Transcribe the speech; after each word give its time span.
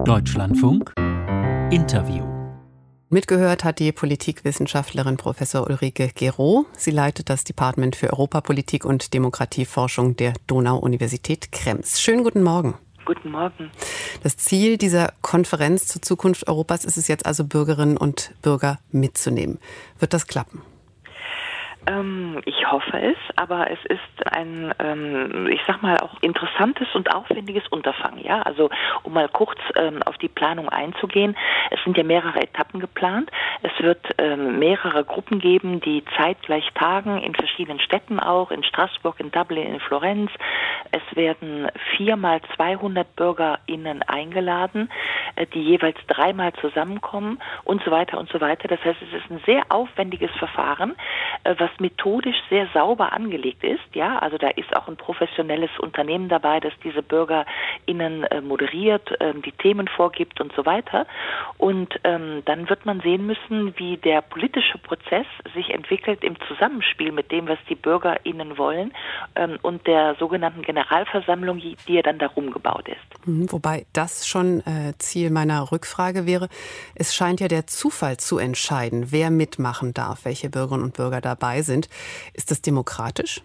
Deutschlandfunk 0.00 0.92
Interview 1.70 2.24
Mitgehört 3.08 3.62
hat 3.62 3.78
die 3.78 3.92
Politikwissenschaftlerin 3.92 5.16
Professor 5.16 5.68
Ulrike 5.68 6.10
Gero. 6.12 6.66
Sie 6.76 6.90
leitet 6.90 7.30
das 7.30 7.44
Department 7.44 7.94
für 7.94 8.10
Europapolitik 8.10 8.84
und 8.84 9.14
Demokratieforschung 9.14 10.16
der 10.16 10.32
Donau-Universität 10.48 11.52
Krems. 11.52 12.00
Schönen 12.00 12.24
guten 12.24 12.42
Morgen. 12.42 12.74
Guten 13.04 13.30
Morgen. 13.30 13.70
Das 14.24 14.36
Ziel 14.36 14.76
dieser 14.76 15.12
Konferenz 15.20 15.86
zur 15.86 16.02
Zukunft 16.02 16.48
Europas 16.48 16.84
ist 16.84 16.96
es 16.96 17.06
jetzt 17.06 17.24
also, 17.24 17.44
Bürgerinnen 17.44 17.96
und 17.96 18.32
Bürger 18.42 18.80
mitzunehmen. 18.90 19.58
Wird 20.00 20.14
das 20.14 20.26
klappen? 20.26 20.62
Ähm, 21.86 22.40
ich 22.44 22.70
hoffe 22.70 22.96
es, 23.00 23.16
aber 23.36 23.70
es 23.70 23.78
ist 23.86 24.32
ein, 24.32 24.72
ähm, 24.78 25.48
ich 25.48 25.60
sag 25.66 25.82
mal, 25.82 25.98
auch 25.98 26.20
interessantes 26.20 26.88
und 26.94 27.14
aufwendiges 27.14 27.66
Unterfangen. 27.68 28.24
Ja, 28.24 28.42
also 28.42 28.70
um 29.02 29.12
mal 29.12 29.28
kurz 29.28 29.58
ähm, 29.76 30.02
auf 30.04 30.16
die 30.18 30.28
Planung 30.28 30.68
einzugehen. 30.68 31.36
Es 31.70 31.82
sind 31.84 31.96
ja 31.96 32.04
mehrere 32.04 32.40
Etappen 32.40 32.80
geplant. 32.80 33.30
Es 33.62 33.72
wird 33.82 34.02
mehrere 34.18 35.04
Gruppen 35.04 35.38
geben, 35.38 35.80
die 35.80 36.04
zeitgleich 36.16 36.68
tagen 36.74 37.20
in 37.22 37.34
verschiedenen 37.34 37.80
Städten 37.80 38.20
auch, 38.20 38.50
in 38.50 38.62
Straßburg, 38.62 39.18
in 39.20 39.30
Dublin, 39.30 39.74
in 39.74 39.80
Florenz. 39.80 40.30
Es 40.90 41.16
werden 41.16 41.68
viermal 41.96 42.40
200 42.56 43.16
BürgerInnen 43.16 44.02
eingeladen, 44.02 44.90
die 45.46 45.62
jeweils 45.62 45.98
dreimal 46.06 46.52
zusammenkommen 46.54 47.38
und 47.64 47.82
so 47.84 47.90
weiter 47.90 48.18
und 48.18 48.28
so 48.30 48.40
weiter. 48.40 48.68
Das 48.68 48.80
heißt, 48.84 48.98
es 49.02 49.22
ist 49.22 49.30
ein 49.30 49.40
sehr 49.46 49.64
aufwendiges 49.68 50.30
Verfahren, 50.38 50.94
äh, 51.44 51.54
was 51.58 51.70
methodisch 51.78 52.36
sehr 52.50 52.68
sauber 52.74 53.12
angelegt 53.12 53.64
ist. 53.64 53.80
Ja, 53.94 54.18
also 54.18 54.38
da 54.38 54.48
ist 54.48 54.74
auch 54.76 54.88
ein 54.88 54.96
professionelles 54.96 55.70
Unternehmen 55.78 56.28
dabei, 56.28 56.60
das 56.60 56.72
diese 56.84 57.02
BürgerInnen 57.02 58.24
äh, 58.24 58.40
moderiert, 58.40 59.20
äh, 59.20 59.34
die 59.34 59.52
Themen 59.52 59.88
vorgibt 59.88 60.40
und 60.40 60.52
so 60.54 60.64
weiter. 60.66 61.06
Und 61.58 61.98
ähm, 62.04 62.42
dann 62.44 62.68
wird 62.68 62.86
man 62.86 63.00
sehen 63.00 63.26
müssen, 63.26 63.74
wie 63.78 63.96
der 63.96 64.22
politische 64.22 64.78
Prozess 64.78 65.26
sich 65.54 65.70
entwickelt 65.70 66.24
im 66.24 66.36
Zusammenspiel 66.48 67.12
mit 67.12 67.30
dem, 67.30 67.48
was 67.48 67.58
die 67.68 67.74
BürgerInnen 67.74 68.58
wollen 68.58 68.92
ähm, 69.36 69.58
und 69.62 69.86
der 69.86 70.16
sogenannten 70.18 70.62
Generalversammlung, 70.62 71.58
die 71.58 71.76
ja 71.86 72.02
dann 72.02 72.18
darum 72.18 72.50
gebaut 72.50 72.88
ist. 72.88 73.26
Mhm, 73.26 73.50
wobei 73.52 73.86
das 73.92 74.26
schon 74.26 74.60
äh, 74.60 74.92
Ziel 74.98 75.30
meiner 75.32 75.72
Rückfrage 75.72 76.26
wäre. 76.26 76.48
Es 76.94 77.14
scheint 77.14 77.40
ja 77.40 77.48
der 77.48 77.66
Zufall 77.66 78.16
zu 78.16 78.38
entscheiden, 78.38 79.10
wer 79.10 79.30
mitmachen 79.30 79.94
darf, 79.94 80.24
welche 80.24 80.50
Bürgerinnen 80.50 80.84
und 80.84 80.94
Bürger 80.94 81.20
dabei 81.20 81.62
sind. 81.62 81.88
Ist 82.34 82.50
das 82.50 82.62
demokratisch? 82.62 83.42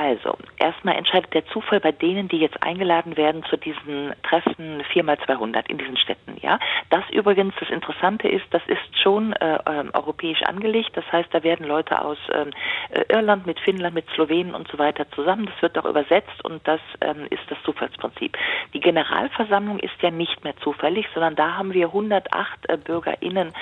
Also, 0.00 0.38
erstmal 0.58 0.94
entscheidet 0.94 1.34
der 1.34 1.44
Zufall 1.46 1.80
bei 1.80 1.90
denen, 1.90 2.28
die 2.28 2.38
jetzt 2.38 2.62
eingeladen 2.62 3.16
werden 3.16 3.42
zu 3.50 3.56
diesen 3.56 4.12
Treffen 4.22 4.80
4x200 4.94 5.68
in 5.68 5.76
diesen 5.76 5.96
Städten. 5.96 6.36
Ja, 6.40 6.60
das 6.90 7.02
übrigens, 7.10 7.52
das 7.58 7.68
Interessante 7.68 8.28
ist, 8.28 8.44
das 8.52 8.62
ist 8.68 9.02
schon 9.02 9.32
äh, 9.32 9.56
äh, 9.56 9.90
europäisch 9.92 10.40
angelegt. 10.44 10.90
Das 10.94 11.04
heißt, 11.10 11.30
da 11.32 11.42
werden 11.42 11.66
Leute 11.66 12.00
aus 12.00 12.16
ähm, 12.32 12.50
äh, 12.90 13.12
Irland 13.12 13.44
mit 13.44 13.58
Finnland, 13.58 13.96
mit 13.96 14.08
Slowenien 14.14 14.54
und 14.54 14.68
so 14.68 14.78
weiter 14.78 15.10
zusammen. 15.10 15.46
Das 15.46 15.60
wird 15.62 15.76
auch 15.76 15.84
übersetzt 15.84 16.44
und 16.44 16.60
das 16.68 16.80
ähm, 17.00 17.26
ist 17.30 17.42
das 17.48 17.58
Zufallsprinzip. 17.64 18.38
Die 18.74 18.80
Generalversammlung 18.80 19.80
ist 19.80 20.00
ja 20.00 20.12
nicht 20.12 20.44
mehr 20.44 20.56
zufällig, 20.58 21.08
sondern 21.12 21.34
da 21.34 21.56
haben 21.56 21.74
wir 21.74 21.86
108 21.86 22.68
äh, 22.68 22.76
BürgerInnen, 22.76 23.52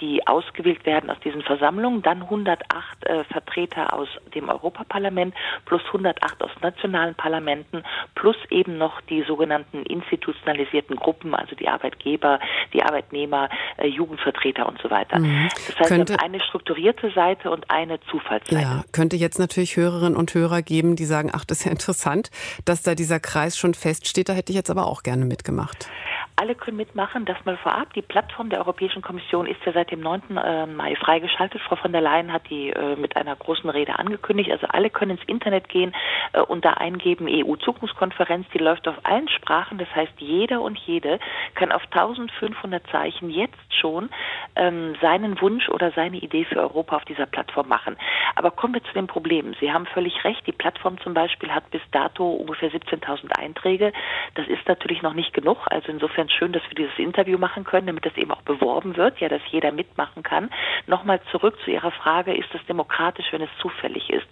die 0.00 0.26
ausgewählt 0.26 0.84
werden 0.86 1.10
aus 1.10 1.18
diesen 1.20 1.42
Versammlungen, 1.42 2.02
dann 2.02 2.22
108 2.22 3.06
äh, 3.06 3.24
Vertreter 3.24 3.92
aus 3.92 4.08
dem 4.34 4.48
Europaparlament 4.48 5.34
plus 5.64 5.82
108 5.86 6.42
aus 6.42 6.50
nationalen 6.62 7.14
Parlamenten, 7.14 7.82
plus 8.14 8.36
eben 8.50 8.78
noch 8.78 9.00
die 9.02 9.22
sogenannten 9.22 9.82
institutionalisierten 9.82 10.96
Gruppen, 10.96 11.34
also 11.34 11.54
die 11.54 11.68
Arbeitgeber, 11.68 12.40
die 12.72 12.82
Arbeitnehmer, 12.82 13.48
äh, 13.76 13.86
Jugendvertreter 13.86 14.66
und 14.66 14.80
so 14.82 14.90
weiter. 14.90 15.18
Mhm. 15.18 15.48
Das 15.68 15.80
heißt, 15.80 15.88
könnte, 15.88 16.20
eine 16.20 16.40
strukturierte 16.40 17.10
Seite 17.10 17.50
und 17.50 17.70
eine 17.70 18.00
Zufallsseite. 18.10 18.62
Ja, 18.62 18.84
könnte 18.92 19.16
jetzt 19.16 19.38
natürlich 19.38 19.76
Hörerinnen 19.76 20.16
und 20.16 20.34
Hörer 20.34 20.62
geben, 20.62 20.96
die 20.96 21.04
sagen, 21.04 21.30
ach, 21.32 21.44
das 21.44 21.60
ist 21.60 21.64
ja 21.64 21.72
interessant, 21.72 22.30
dass 22.64 22.82
da 22.82 22.94
dieser 22.94 23.20
Kreis 23.20 23.56
schon 23.56 23.74
feststeht, 23.74 24.28
da 24.28 24.32
hätte 24.32 24.52
ich 24.52 24.56
jetzt 24.56 24.70
aber 24.70 24.86
auch 24.86 25.02
gerne 25.02 25.24
mitgemacht 25.24 25.88
alle 26.36 26.54
können 26.54 26.76
mitmachen. 26.76 27.24
Das 27.24 27.36
mal 27.44 27.56
vorab. 27.56 27.92
Die 27.94 28.02
Plattform 28.02 28.48
der 28.48 28.60
Europäischen 28.60 29.02
Kommission 29.02 29.46
ist 29.46 29.60
ja 29.64 29.72
seit 29.72 29.90
dem 29.90 30.00
9. 30.00 30.36
Äh, 30.36 30.66
Mai 30.66 30.96
freigeschaltet. 30.96 31.60
Frau 31.62 31.76
von 31.76 31.92
der 31.92 32.00
Leyen 32.00 32.32
hat 32.32 32.48
die 32.48 32.70
äh, 32.70 32.96
mit 32.96 33.16
einer 33.16 33.36
großen 33.36 33.68
Rede 33.68 33.98
angekündigt. 33.98 34.50
Also 34.50 34.66
alle 34.68 34.90
können 34.90 35.12
ins 35.12 35.28
Internet 35.28 35.68
gehen 35.68 35.94
äh, 36.32 36.40
und 36.40 36.64
da 36.64 36.74
eingeben 36.74 37.26
EU-Zukunftskonferenz. 37.28 38.46
Die 38.54 38.58
läuft 38.58 38.88
auf 38.88 38.96
allen 39.04 39.28
Sprachen. 39.28 39.78
Das 39.78 39.88
heißt, 39.94 40.12
jeder 40.18 40.62
und 40.62 40.78
jede 40.78 41.18
kann 41.54 41.72
auf 41.72 41.82
1500 41.90 42.86
Zeichen 42.88 43.30
jetzt 43.30 43.54
schon 43.80 44.10
ähm, 44.56 44.94
seinen 45.00 45.40
Wunsch 45.40 45.68
oder 45.68 45.92
seine 45.92 46.18
Idee 46.18 46.44
für 46.44 46.60
Europa 46.60 46.96
auf 46.96 47.04
dieser 47.04 47.26
Plattform 47.26 47.68
machen. 47.68 47.96
Aber 48.34 48.50
kommen 48.50 48.74
wir 48.74 48.84
zu 48.84 48.92
den 48.94 49.06
Problemen. 49.06 49.56
Sie 49.60 49.72
haben 49.72 49.86
völlig 49.86 50.24
recht. 50.24 50.46
Die 50.46 50.52
Plattform 50.52 50.98
zum 51.00 51.14
Beispiel 51.14 51.50
hat 51.50 51.70
bis 51.70 51.82
dato 51.92 52.30
ungefähr 52.30 52.70
17.000 52.70 53.32
Einträge. 53.38 53.92
Das 54.34 54.46
ist 54.48 54.66
natürlich 54.66 55.02
noch 55.02 55.14
nicht 55.14 55.32
genug. 55.32 55.58
Also 55.66 55.90
insofern 55.90 56.19
ganz 56.20 56.32
schön, 56.32 56.52
dass 56.52 56.62
wir 56.68 56.74
dieses 56.74 56.98
Interview 56.98 57.38
machen 57.38 57.64
können, 57.64 57.86
damit 57.86 58.04
das 58.04 58.14
eben 58.18 58.30
auch 58.30 58.42
beworben 58.42 58.98
wird, 58.98 59.18
ja, 59.20 59.30
dass 59.30 59.40
jeder 59.50 59.72
mitmachen 59.72 60.22
kann. 60.22 60.50
Nochmal 60.86 61.18
zurück 61.30 61.56
zu 61.64 61.70
Ihrer 61.70 61.92
Frage, 61.92 62.34
ist 62.34 62.54
es 62.54 62.60
demokratisch, 62.66 63.24
wenn 63.30 63.40
es 63.40 63.48
zufällig 63.58 64.10
ist? 64.10 64.26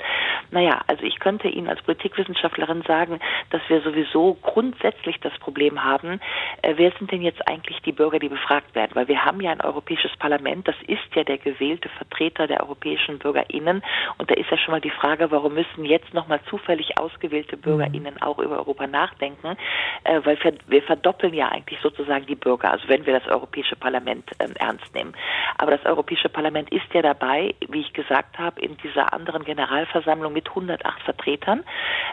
Naja, 0.51 0.83
also 0.87 1.03
ich 1.05 1.19
könnte 1.19 1.49
Ihnen 1.49 1.67
als 1.67 1.81
Politikwissenschaftlerin 1.81 2.83
sagen, 2.83 3.21
dass 3.49 3.63
wir 3.69 3.81
sowieso 3.81 4.35
grundsätzlich 4.43 5.19
das 5.21 5.33
Problem 5.39 5.83
haben, 5.83 6.21
äh, 6.61 6.75
wer 6.77 6.93
sind 6.99 7.11
denn 7.11 7.23
jetzt 7.23 7.49
eigentlich 7.49 7.81
die 7.81 7.93
Bürger, 7.93 8.19
die 8.19 8.29
befragt 8.29 8.75
werden? 8.75 8.91
Weil 8.93 9.09
wir 9.09 9.25
haben 9.25 9.41
ja 9.41 9.51
ein 9.51 9.63
europäisches 9.63 10.15
Parlament, 10.19 10.69
das 10.69 10.77
ist 10.87 11.15
ja 11.15 11.25
der 11.25 11.39
gewählte 11.39 11.89
Vertreter 11.89 12.47
der 12.47 12.61
europäischen 12.61 13.19
BürgerInnen. 13.19 13.83
Und 14.19 14.31
da 14.31 14.35
ist 14.35 14.51
ja 14.51 14.59
schon 14.59 14.73
mal 14.73 14.83
die 14.83 14.91
Frage, 14.91 15.31
warum 15.31 15.55
müssen 15.55 15.87
jetzt 15.87 16.13
nochmal 16.13 16.41
zufällig 16.51 16.99
ausgewählte 16.99 17.57
BürgerInnen 17.57 18.15
mhm. 18.15 18.23
auch 18.23 18.39
über 18.39 18.59
Europa 18.59 18.87
nachdenken? 18.87 19.57
Äh, 20.05 20.21
weil 20.25 20.39
wir 20.67 20.83
verdoppeln 20.83 21.33
ja 21.33 21.49
eigentlich 21.49 21.78
so 21.83 21.89
sozusagen 21.89 22.27
die 22.27 22.35
Bürger, 22.35 22.71
also 22.71 22.89
wenn 22.89 23.07
wir 23.07 23.19
das 23.19 23.29
Europäische 23.29 23.77
Parlament 23.77 24.31
ähm, 24.39 24.55
ernst 24.59 24.95
nehmen. 24.95 25.15
Aber 25.57 25.73
das 25.73 25.85
Europäische 25.87 26.29
Parlament 26.29 26.71
ist 26.71 26.93
ja 26.93 27.03
dabei, 27.03 27.55
wie 27.69 27.81
ich 27.81 27.93
gesagt 27.93 28.39
habe, 28.39 28.61
in 28.61 28.77
dieser 28.79 29.13
anderen 29.13 29.45
Generalversammlung 29.45 30.33
mit 30.33 30.49
108 30.49 31.03
Vertretern. 31.03 31.65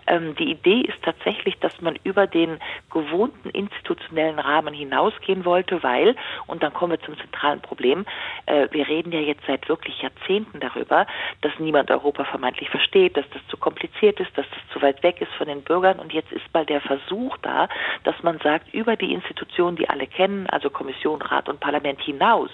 Ähm, 0.08 0.36
die 0.36 0.52
Idee 0.52 0.82
ist 0.82 1.02
tatsächlich, 1.04 1.58
dass 1.60 1.80
man 1.82 1.98
über 2.04 2.28
den 2.28 2.60
gewohnten 2.92 3.50
institutionellen 3.50 4.40
Rahmen 4.40 4.74
hinausgehen 4.74 5.46
wollte, 5.46 5.84
weil, 5.84 6.16
und 6.48 6.64
dann 6.64 6.74
kommen 6.74 6.94
wir 6.94 7.02
zum 7.02 7.18
zentralen 7.18 7.62
Problem, 7.62 8.06
äh, 8.46 8.68
wir 8.72 8.88
reden 8.88 9.12
ja 9.12 9.20
jetzt 9.20 9.46
seit 9.46 9.68
wirklich 9.68 10.02
Jahrzehnten 10.02 10.60
darüber, 10.60 11.06
dass 11.42 11.52
niemand 11.60 11.92
Europa 11.92 12.24
vermeintlich 12.26 12.70
versteht, 12.70 13.18
dass 13.18 13.26
das 13.32 13.42
zu 13.48 13.58
kompliziert 13.58 14.20
ist, 14.20 14.36
dass 14.38 14.46
das 14.50 14.60
zu 14.74 14.82
weit 14.82 15.04
weg 15.04 15.22
ist 15.22 15.32
von 15.34 15.48
den 15.48 15.62
Bürgern 15.62 16.00
und 16.00 16.14
jetzt 16.14 16.32
ist 16.32 16.46
mal 16.54 16.66
der 16.66 16.82
Versuch 16.82 17.38
da, 17.42 17.68
dass 18.04 18.16
man 18.24 18.40
sagt, 18.40 18.74
über 18.74 18.96
die 18.96 19.14
Institutionen 19.14 19.55
Institutionen, 19.56 19.78
die 19.78 19.90
alle 19.90 20.08
kennen, 20.08 20.48
also 20.48 20.70
Kommission, 20.70 21.22
Rat 21.22 21.48
und 21.48 21.60
Parlament 21.60 22.02
hinaus, 22.02 22.50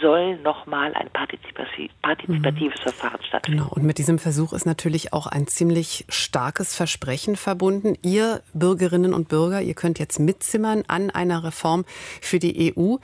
soll 0.00 0.36
nochmal 0.38 0.92
ein 0.94 1.08
partizipatives 1.10 2.38
mhm. 2.38 2.82
Verfahren 2.82 3.22
stattfinden. 3.26 3.60
Genau. 3.60 3.72
Und 3.72 3.84
mit 3.84 3.98
diesem 3.98 4.18
Versuch 4.18 4.52
ist 4.52 4.66
natürlich 4.66 5.12
auch 5.12 5.26
ein 5.26 5.46
ziemlich 5.46 6.04
starkes 6.08 6.74
Versprechen 6.74 7.36
verbunden. 7.36 7.96
Ihr 8.02 8.42
Bürgerinnen 8.52 9.14
und 9.14 9.28
Bürger, 9.28 9.62
ihr 9.62 9.74
könnt 9.74 9.98
jetzt 9.98 10.18
mitzimmern 10.18 10.84
an 10.88 11.10
einer 11.10 11.44
Reform 11.44 11.84
für 12.20 12.38
die 12.38 12.74
EU. 12.76 12.96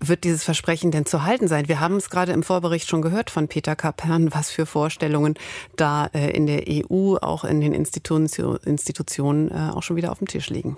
Wird 0.00 0.22
dieses 0.22 0.44
Versprechen 0.44 0.92
denn 0.92 1.06
zu 1.06 1.24
halten 1.24 1.48
sein? 1.48 1.68
Wir 1.68 1.80
haben 1.80 1.96
es 1.96 2.08
gerade 2.08 2.30
im 2.32 2.44
Vorbericht 2.44 2.88
schon 2.88 3.02
gehört 3.02 3.30
von 3.30 3.48
Peter 3.48 3.74
Kapern, 3.74 4.32
was 4.32 4.50
für 4.50 4.64
Vorstellungen 4.64 5.34
da 5.76 6.06
äh, 6.14 6.30
in 6.30 6.46
der 6.46 6.62
EU, 6.68 7.16
auch 7.16 7.44
in 7.44 7.60
den 7.60 7.74
Institutionen 7.74 9.50
äh, 9.50 9.70
auch 9.74 9.82
schon 9.82 9.96
wieder 9.96 10.12
auf 10.12 10.18
dem 10.18 10.28
Tisch 10.28 10.50
liegen. 10.50 10.76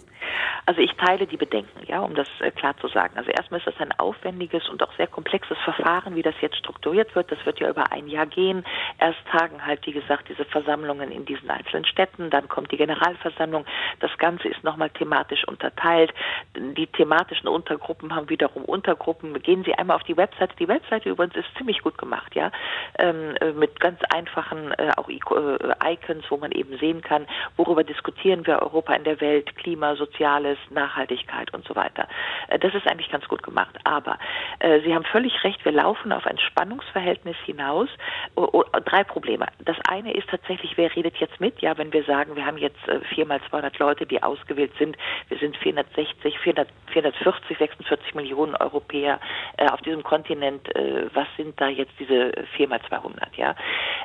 Also 0.70 0.82
ich 0.82 0.92
teile 0.92 1.26
die 1.26 1.36
Bedenken, 1.36 1.84
ja, 1.88 1.98
um 1.98 2.14
das 2.14 2.28
äh, 2.38 2.52
klar 2.52 2.76
zu 2.76 2.86
sagen. 2.86 3.16
Also 3.16 3.32
erstmal 3.32 3.58
ist 3.58 3.66
das 3.66 3.80
ein 3.80 3.90
aufwendiges 3.98 4.68
und 4.68 4.80
auch 4.84 4.92
sehr 4.96 5.08
komplexes 5.08 5.58
Verfahren, 5.64 6.14
wie 6.14 6.22
das 6.22 6.36
jetzt 6.40 6.58
strukturiert 6.58 7.12
wird. 7.16 7.32
Das 7.32 7.44
wird 7.44 7.58
ja 7.58 7.68
über 7.68 7.90
ein 7.90 8.06
Jahr 8.06 8.26
gehen. 8.26 8.64
Erst 9.00 9.18
tagen 9.32 9.66
halt, 9.66 9.84
wie 9.84 9.92
gesagt, 9.92 10.28
diese 10.28 10.44
Versammlungen 10.44 11.10
in 11.10 11.24
diesen 11.24 11.50
einzelnen 11.50 11.84
Städten, 11.86 12.30
dann 12.30 12.48
kommt 12.48 12.70
die 12.70 12.76
Generalversammlung. 12.76 13.64
Das 13.98 14.16
Ganze 14.18 14.46
ist 14.46 14.62
nochmal 14.62 14.90
thematisch 14.90 15.42
unterteilt. 15.48 16.14
Die 16.56 16.86
thematischen 16.86 17.48
Untergruppen 17.48 18.14
haben 18.14 18.28
wiederum 18.28 18.64
Untergruppen 18.64 19.09
Sozialgruppen. 19.10 19.42
Gehen 19.42 19.64
Sie 19.64 19.74
einmal 19.74 19.96
auf 19.96 20.02
die 20.04 20.16
Webseite. 20.16 20.54
Die 20.58 20.68
Webseite 20.68 21.08
übrigens 21.08 21.36
ist 21.36 21.48
ziemlich 21.56 21.82
gut 21.82 21.98
gemacht, 21.98 22.34
ja, 22.34 22.50
ähm, 22.98 23.34
äh, 23.40 23.52
mit 23.52 23.80
ganz 23.80 24.00
einfachen 24.14 24.72
äh, 24.72 24.90
auch 24.96 25.08
äh, 25.08 25.92
Icons, 25.92 26.24
wo 26.28 26.36
man 26.36 26.52
eben 26.52 26.76
sehen 26.78 27.02
kann, 27.02 27.26
worüber 27.56 27.84
diskutieren 27.84 28.46
wir 28.46 28.60
Europa 28.62 28.94
in 28.94 29.04
der 29.04 29.20
Welt, 29.20 29.54
Klima, 29.56 29.96
Soziales, 29.96 30.58
Nachhaltigkeit 30.70 31.52
und 31.54 31.66
so 31.66 31.74
weiter. 31.76 32.06
Äh, 32.48 32.58
das 32.58 32.74
ist 32.74 32.86
eigentlich 32.86 33.10
ganz 33.10 33.26
gut 33.28 33.42
gemacht. 33.42 33.76
Aber 33.84 34.18
äh, 34.60 34.80
Sie 34.80 34.94
haben 34.94 35.04
völlig 35.04 35.42
recht, 35.44 35.64
wir 35.64 35.72
laufen 35.72 36.12
auf 36.12 36.26
ein 36.26 36.38
Spannungsverhältnis 36.38 37.36
hinaus. 37.44 37.88
Oh, 38.36 38.48
oh, 38.52 38.64
drei 38.84 39.04
Probleme. 39.04 39.46
Das 39.64 39.76
eine 39.88 40.12
ist 40.12 40.28
tatsächlich, 40.28 40.76
wer 40.76 40.94
redet 40.94 41.16
jetzt 41.16 41.40
mit? 41.40 41.60
Ja, 41.60 41.76
wenn 41.78 41.92
wir 41.92 42.04
sagen, 42.04 42.36
wir 42.36 42.46
haben 42.46 42.58
jetzt 42.58 42.86
äh, 42.88 43.00
viermal 43.14 43.40
200 43.48 43.78
Leute, 43.78 44.06
die 44.06 44.22
ausgewählt 44.22 44.72
sind, 44.78 44.96
wir 45.28 45.38
sind 45.38 45.56
460, 45.56 46.38
400, 46.38 46.68
440, 46.92 47.58
46 47.58 48.14
Millionen 48.14 48.54
Europäer 48.56 48.99
äh, 49.04 49.66
auf 49.68 49.80
diesem 49.82 50.02
Kontinent. 50.02 50.74
Äh, 50.74 51.14
was 51.14 51.26
sind 51.36 51.60
da 51.60 51.68
jetzt 51.68 51.92
diese 51.98 52.32
viermal 52.56 52.80
200? 52.88 53.36
Ja. 53.36 53.54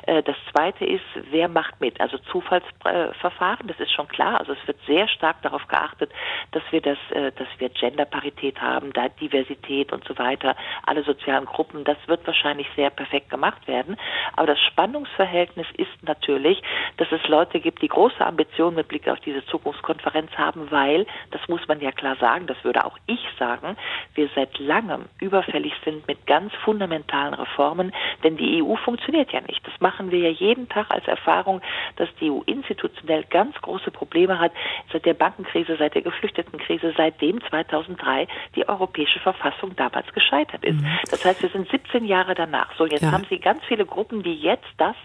Äh, 0.06 0.22
das 0.22 0.36
zweite 0.52 0.84
ist, 0.84 1.04
wer 1.30 1.48
macht 1.48 1.80
mit? 1.80 2.00
Also 2.00 2.18
Zufallsverfahren, 2.18 3.66
das 3.66 3.78
ist 3.80 3.92
schon 3.92 4.08
klar. 4.08 4.38
Also 4.40 4.52
es 4.52 4.66
wird 4.66 4.78
sehr 4.86 5.08
stark 5.08 5.42
darauf 5.42 5.66
geachtet, 5.68 6.10
dass 6.52 6.62
wir 6.70 6.80
das, 6.80 6.98
äh, 7.10 7.32
dass 7.32 7.48
wir 7.58 7.68
Genderparität 7.70 8.60
haben, 8.60 8.92
da 8.92 9.08
Diversität 9.08 9.92
und 9.92 10.04
so 10.04 10.16
weiter, 10.18 10.56
alle 10.86 11.02
sozialen 11.02 11.46
Gruppen. 11.46 11.84
Das 11.84 11.98
wird 12.06 12.26
wahrscheinlich 12.26 12.68
sehr 12.76 12.90
perfekt 12.90 13.30
gemacht 13.30 13.66
werden. 13.66 13.96
Aber 14.36 14.46
das 14.46 14.60
Spannungsverhältnis 14.60 15.66
ist 15.76 16.02
natürlich, 16.02 16.62
dass 16.96 17.10
es 17.10 17.26
Leute 17.28 17.60
gibt, 17.60 17.82
die 17.82 17.88
große 17.88 18.24
Ambitionen 18.24 18.76
mit 18.76 18.88
Blick 18.88 19.08
auf 19.08 19.20
diese 19.20 19.44
Zukunftskonferenz 19.46 20.30
haben, 20.36 20.70
weil, 20.70 21.06
das 21.30 21.40
muss 21.48 21.66
man 21.68 21.80
ja 21.80 21.92
klar 21.92 22.16
sagen, 22.16 22.46
das 22.46 22.62
würde 22.64 22.84
auch 22.84 22.98
ich 23.06 23.20
sagen, 23.38 23.76
wir 24.14 24.28
seit 24.34 24.58
langem 24.58 24.85
überfällig 25.20 25.72
sind 25.84 26.06
mit 26.06 26.26
ganz 26.26 26.52
fundamentalen 26.64 27.34
Reformen, 27.34 27.92
denn 28.22 28.36
die 28.36 28.62
EU 28.62 28.76
funktioniert 28.76 29.32
ja 29.32 29.40
nicht. 29.40 29.66
Das 29.66 29.80
machen 29.80 30.10
wir 30.10 30.18
ja 30.18 30.30
jeden 30.30 30.68
Tag 30.68 30.90
als 30.90 31.06
Erfahrung, 31.06 31.60
dass 31.96 32.08
die 32.20 32.30
EU 32.30 32.40
institutionell 32.46 33.24
ganz 33.24 33.54
große 33.60 33.90
Probleme 33.90 34.38
hat, 34.38 34.52
seit 34.92 35.04
der 35.04 35.14
Bankenkrise, 35.14 35.76
seit 35.78 35.94
der 35.94 36.02
Geflüchtetenkrise, 36.02 36.94
seitdem 36.96 37.40
2003 37.48 38.28
die 38.54 38.68
europäische 38.68 39.20
Verfassung 39.20 39.74
damals 39.76 40.12
gescheitert 40.12 40.64
ist. 40.64 40.80
Mhm. 40.80 40.98
Das 41.10 41.24
heißt, 41.24 41.42
wir 41.42 41.50
sind 41.50 41.68
17 41.70 42.04
Jahre 42.04 42.34
danach. 42.34 42.74
So, 42.76 42.86
jetzt 42.86 43.02
ja. 43.02 43.12
haben 43.12 43.26
Sie 43.28 43.38
ganz 43.38 43.64
viele 43.64 43.86
Gruppen, 43.86 44.22
die 44.22 44.34
jetzt 44.34 44.66
das 44.78 44.96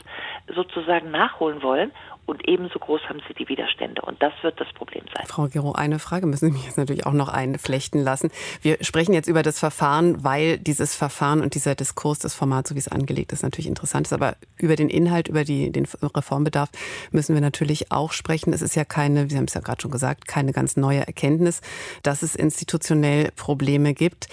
sozusagen 0.48 1.12
nachholen 1.12 1.64
wollen 1.64 1.92
und 2.32 2.48
ebenso 2.48 2.80
groß 2.80 3.02
haben 3.10 3.22
sie 3.28 3.34
die 3.34 3.50
Widerstände. 3.50 4.02
Und 4.02 4.24
das 4.24 4.32
wird 4.42 4.60
das 4.60 4.72
Problem 4.74 5.04
sein. 5.14 5.26
Frau 5.28 5.48
Gero, 5.48 5.74
eine 5.74 6.00
Frage 6.00 6.26
müssen 6.26 6.48
Sie 6.48 6.52
mich 6.54 6.66
jetzt 6.66 6.78
natürlich 6.78 7.06
auch 7.06 7.12
noch 7.12 7.28
einflechten 7.28 8.02
lassen. 8.02 8.32
Wir 8.62 8.78
sprechen 8.80 9.14
jetzt 9.14 9.28
über 9.28 9.44
das 9.44 9.60
Verfahren, 9.60 10.24
weil 10.24 10.58
dieses 10.58 10.96
Verfahren 10.96 11.42
und 11.42 11.56
dieser 11.56 11.76
Diskurs, 11.76 12.20
das 12.20 12.34
Format, 12.34 12.68
so 12.68 12.76
wie 12.76 12.80
es 12.80 12.88
angelegt 12.88 13.34
ist, 13.34 13.44
natürlich 13.44 13.68
interessant 13.68 14.08
ist. 14.08 14.14
Aber 14.14 14.38
über 14.58 14.78
den 14.78 14.90
Inhalt, 14.90 15.28
über 15.28 15.44
die, 15.44 15.72
den 15.74 15.86
Reformbedarf 16.02 16.70
müssen 17.12 17.36
wir 17.36 17.42
natürlich 17.42 17.92
auch 17.92 18.14
sprechen. 18.14 18.54
Es 18.54 18.62
ist 18.62 18.76
ja 18.76 18.86
keine, 18.86 19.30
Sie 19.30 19.36
haben 19.36 19.46
es 19.46 19.54
ja 19.54 19.62
gerade 19.62 19.82
schon 19.82 19.92
gesagt, 19.92 20.26
keine 20.26 20.54
ganz 20.54 20.78
neue 20.78 21.06
Erkenntnis, 21.06 21.60
dass 22.02 22.24
es 22.24 22.36
institutionell 22.36 23.32
Probleme 23.36 23.94
gibt. 23.94 24.30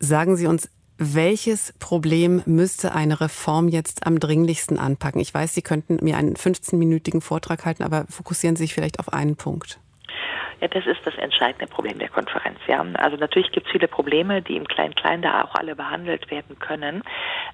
Sagen 0.00 0.36
Sie 0.36 0.46
uns, 0.46 0.70
welches 0.98 1.74
Problem 1.78 2.42
müsste 2.46 2.92
eine 2.92 3.20
Reform 3.20 3.68
jetzt 3.68 4.06
am 4.06 4.20
dringlichsten 4.20 4.78
anpacken? 4.78 5.20
Ich 5.20 5.34
weiß, 5.34 5.54
Sie 5.54 5.62
könnten 5.62 5.98
mir 6.02 6.16
einen 6.16 6.34
15-minütigen 6.34 7.20
Vortrag 7.20 7.64
halten, 7.64 7.82
aber 7.82 8.06
fokussieren 8.08 8.56
Sie 8.56 8.64
sich 8.64 8.74
vielleicht 8.74 9.00
auf 9.00 9.12
einen 9.12 9.36
Punkt. 9.36 9.80
Ja, 10.64 10.68
das 10.68 10.86
ist 10.86 11.00
das 11.04 11.14
entscheidende 11.16 11.66
Problem 11.66 11.98
der 11.98 12.08
Konferenz. 12.08 12.58
Ja. 12.66 12.82
Also 12.94 13.18
natürlich 13.18 13.52
gibt 13.52 13.66
es 13.66 13.72
viele 13.72 13.86
Probleme, 13.86 14.40
die 14.40 14.56
im 14.56 14.66
Klein-Klein 14.66 15.20
da 15.20 15.44
auch 15.44 15.54
alle 15.56 15.76
behandelt 15.76 16.30
werden 16.30 16.58
können. 16.58 17.02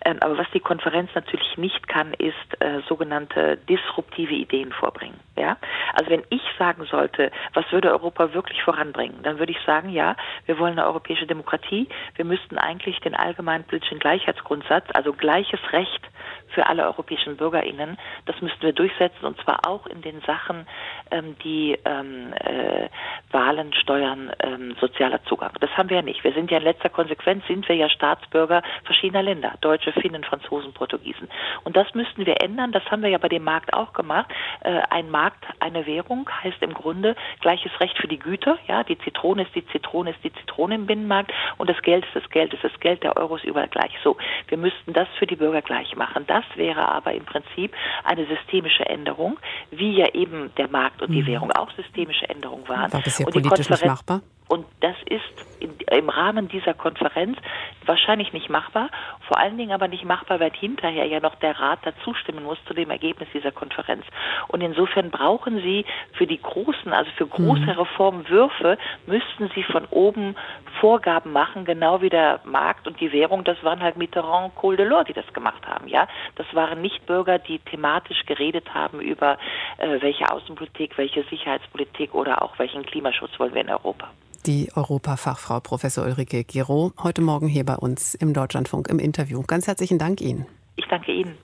Ähm, 0.04 0.18
aber 0.20 0.38
was 0.38 0.46
die 0.54 0.60
Konferenz 0.60 1.10
natürlich 1.16 1.56
nicht 1.56 1.88
kann, 1.88 2.14
ist 2.14 2.36
äh, 2.60 2.82
sogenannte 2.88 3.56
disruptive 3.68 4.34
Ideen 4.34 4.70
vorbringen. 4.70 5.18
Ja. 5.36 5.56
Also 5.92 6.08
wenn 6.08 6.22
ich 6.30 6.42
sagen 6.56 6.84
sollte, 6.84 7.32
was 7.52 7.64
würde 7.72 7.90
Europa 7.90 8.32
wirklich 8.32 8.62
voranbringen, 8.62 9.24
dann 9.24 9.40
würde 9.40 9.50
ich 9.50 9.60
sagen, 9.66 9.88
ja, 9.88 10.14
wir 10.46 10.60
wollen 10.60 10.78
eine 10.78 10.86
europäische 10.86 11.26
Demokratie. 11.26 11.88
Wir 12.14 12.24
müssten 12.24 12.58
eigentlich 12.58 13.00
den 13.00 13.16
allgemeinen 13.16 13.64
politischen 13.64 13.98
Gleichheitsgrundsatz, 13.98 14.84
also 14.94 15.14
gleiches 15.14 15.60
Recht 15.72 16.08
für 16.50 16.66
alle 16.66 16.84
europäischen 16.84 17.36
BürgerInnen. 17.36 17.98
Das 18.26 18.40
müssten 18.40 18.62
wir 18.62 18.72
durchsetzen 18.72 19.24
und 19.24 19.40
zwar 19.42 19.66
auch 19.66 19.86
in 19.86 20.02
den 20.02 20.20
Sachen, 20.22 20.66
ähm, 21.10 21.36
die 21.42 21.76
ähm, 21.84 22.32
äh, 22.34 22.88
Wahlen, 23.30 23.72
Steuern, 23.74 24.32
ähm, 24.40 24.74
sozialer 24.80 25.22
Zugang. 25.24 25.52
Das 25.60 25.70
haben 25.76 25.88
wir 25.88 25.98
ja 25.98 26.02
nicht. 26.02 26.24
Wir 26.24 26.32
sind 26.32 26.50
ja 26.50 26.58
in 26.58 26.64
letzter 26.64 26.88
Konsequenz 26.88 27.46
sind 27.46 27.68
wir 27.68 27.76
ja 27.76 27.88
Staatsbürger 27.88 28.62
verschiedener 28.84 29.22
Länder, 29.22 29.54
Deutsche, 29.60 29.92
Finnen, 29.92 30.24
Franzosen, 30.24 30.72
Portugiesen. 30.72 31.28
Und 31.64 31.76
das 31.76 31.94
müssten 31.94 32.26
wir 32.26 32.42
ändern. 32.42 32.72
Das 32.72 32.84
haben 32.90 33.02
wir 33.02 33.10
ja 33.10 33.18
bei 33.18 33.28
dem 33.28 33.44
Markt 33.44 33.72
auch 33.72 33.92
gemacht. 33.92 34.30
Äh, 34.62 34.80
ein 34.90 35.10
Markt, 35.10 35.44
eine 35.60 35.86
Währung 35.86 36.28
heißt 36.42 36.62
im 36.62 36.74
Grunde 36.74 37.14
gleiches 37.40 37.72
Recht 37.80 37.98
für 37.98 38.08
die 38.08 38.18
Güter. 38.18 38.58
Ja, 38.66 38.82
die 38.82 38.98
Zitrone 38.98 39.42
ist 39.42 39.54
die 39.54 39.66
Zitrone 39.68 40.10
ist 40.10 40.24
die 40.24 40.32
Zitrone 40.32 40.74
im 40.74 40.86
Binnenmarkt 40.86 41.32
und 41.58 41.70
das 41.70 41.80
Geld 41.82 42.04
ist 42.04 42.16
das 42.16 42.30
Geld 42.30 42.52
ist 42.52 42.64
das 42.64 42.78
Geld. 42.80 43.02
Der 43.02 43.16
Euro 43.16 43.36
ist 43.36 43.44
überall 43.44 43.68
gleich. 43.68 43.92
So, 44.02 44.16
wir 44.48 44.58
müssten 44.58 44.92
das 44.92 45.08
für 45.18 45.26
die 45.26 45.36
Bürger 45.36 45.62
gleich 45.62 45.94
machen. 45.96 46.24
Das 46.26 46.44
wäre 46.56 46.88
aber 46.88 47.12
im 47.12 47.24
Prinzip 47.24 47.74
eine 48.04 48.26
systemische 48.26 48.86
Änderung, 48.86 49.38
wie 49.70 49.92
ja 49.92 50.06
eben 50.14 50.52
der 50.56 50.68
Markt 50.68 51.02
und 51.02 51.12
die 51.12 51.22
mhm. 51.22 51.26
Währung 51.26 51.52
auch 51.52 51.70
systemische 51.72 52.28
Änderungen 52.28 52.68
waren. 52.68 52.89
War 52.90 53.02
das 53.02 53.16
politisch 53.18 53.70
nicht 53.70 53.84
machbar? 53.84 54.22
Und 54.50 54.66
das 54.80 54.96
ist 55.08 55.46
im 55.92 56.08
Rahmen 56.08 56.48
dieser 56.48 56.74
Konferenz 56.74 57.38
wahrscheinlich 57.86 58.32
nicht 58.32 58.50
machbar, 58.50 58.90
vor 59.28 59.38
allen 59.38 59.56
Dingen 59.56 59.70
aber 59.70 59.86
nicht 59.86 60.04
machbar, 60.04 60.40
weil 60.40 60.50
hinterher 60.50 61.06
ja 61.06 61.20
noch 61.20 61.36
der 61.36 61.60
Rat 61.60 61.78
dazu 61.84 62.14
stimmen 62.14 62.42
muss 62.42 62.58
zu 62.66 62.74
dem 62.74 62.90
Ergebnis 62.90 63.28
dieser 63.32 63.52
Konferenz. 63.52 64.04
Und 64.48 64.60
insofern 64.60 65.12
brauchen 65.12 65.62
Sie 65.62 65.84
für 66.14 66.26
die 66.26 66.42
großen, 66.42 66.92
also 66.92 67.08
für 67.12 67.28
große 67.28 67.60
mhm. 67.60 67.68
Reformwürfe, 67.68 68.76
müssten 69.06 69.52
Sie 69.54 69.62
von 69.62 69.84
oben 69.90 70.34
Vorgaben 70.80 71.30
machen, 71.30 71.64
genau 71.64 72.02
wie 72.02 72.10
der 72.10 72.40
Markt 72.42 72.88
und 72.88 73.00
die 73.00 73.12
Währung. 73.12 73.44
Das 73.44 73.62
waren 73.62 73.80
halt 73.80 73.96
Mitterrand, 73.96 74.56
Kohl 74.56 74.76
Delors, 74.76 75.06
die 75.06 75.12
das 75.12 75.32
gemacht 75.32 75.64
haben. 75.64 75.86
Ja, 75.86 76.08
das 76.34 76.52
waren 76.54 76.82
nicht 76.82 77.06
Bürger, 77.06 77.38
die 77.38 77.60
thematisch 77.60 78.26
geredet 78.26 78.74
haben 78.74 79.00
über 79.00 79.38
äh, 79.78 80.00
welche 80.00 80.28
Außenpolitik, 80.28 80.98
welche 80.98 81.22
Sicherheitspolitik 81.22 82.16
oder 82.16 82.42
auch 82.42 82.58
welchen 82.58 82.84
Klimaschutz 82.84 83.38
wollen 83.38 83.54
wir 83.54 83.60
in 83.60 83.70
Europa 83.70 84.08
die 84.46 84.70
Europafachfrau 84.74 85.60
Professor 85.60 86.04
Ulrike 86.04 86.44
Giro 86.44 86.92
heute 87.02 87.22
Morgen 87.22 87.48
hier 87.48 87.64
bei 87.64 87.76
uns 87.76 88.14
im 88.14 88.32
Deutschlandfunk 88.32 88.88
im 88.88 88.98
Interview. 88.98 89.42
Ganz 89.42 89.66
herzlichen 89.66 89.98
Dank 89.98 90.20
Ihnen. 90.20 90.46
Ich 90.76 90.86
danke 90.88 91.12
Ihnen. 91.12 91.36